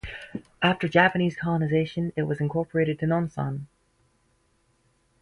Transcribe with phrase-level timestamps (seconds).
[0.63, 3.67] After Japanese colonization, it was incorporated to Nonsan.